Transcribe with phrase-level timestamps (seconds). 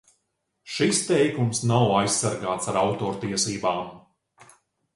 [0.75, 3.95] Šis teikums nav aizsargāts ar autortiesībām.